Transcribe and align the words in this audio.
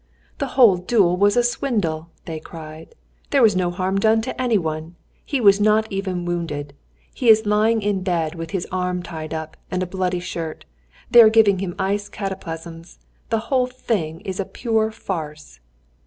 "The 0.39 0.47
whole 0.57 0.77
duel 0.77 1.15
was 1.15 1.37
a 1.37 1.43
swindle!" 1.43 2.09
they 2.25 2.39
cried. 2.39 2.95
"There 3.29 3.43
was 3.43 3.55
no 3.55 3.69
harm 3.69 3.99
done 3.99 4.19
to 4.23 4.41
any 4.41 4.57
one. 4.57 4.95
He 5.23 5.39
was 5.39 5.61
not 5.61 5.85
even 5.91 6.25
wounded. 6.25 6.73
He 7.13 7.29
is 7.29 7.45
lying 7.45 7.83
in 7.83 8.01
bed 8.01 8.33
with 8.33 8.49
his 8.49 8.65
arm 8.71 9.03
tied 9.03 9.31
up, 9.31 9.55
and 9.69 9.83
a 9.83 9.85
bloody 9.85 10.19
shirt; 10.19 10.65
they 11.11 11.21
are 11.21 11.29
giving 11.29 11.59
him 11.59 11.75
ice 11.77 12.09
cataplasms 12.09 12.97
the 13.29 13.41
whole 13.51 13.67
thing 13.67 14.21
is 14.21 14.39
a 14.39 14.43
pure 14.45 14.89
farce!" 14.89 15.59